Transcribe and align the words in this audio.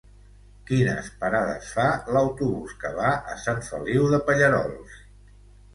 Quines 0.69 1.09
parades 1.19 1.69
fa 1.75 1.85
l'autobús 2.17 2.75
que 2.85 2.93
va 3.03 3.13
a 3.35 3.39
Sant 3.47 3.63
Feliu 3.71 4.13
de 4.17 4.23
Pallerols? 4.31 5.03